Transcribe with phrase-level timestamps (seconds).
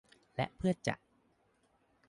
[0.35, 0.95] และเพื่อจะ